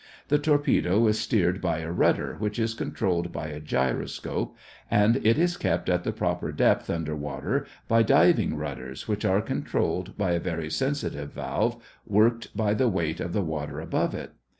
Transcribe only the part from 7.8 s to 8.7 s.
by diving